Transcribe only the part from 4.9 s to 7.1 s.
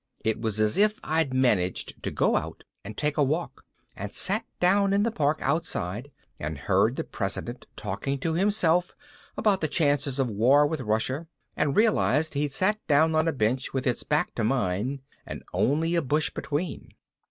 in the park outside and heard the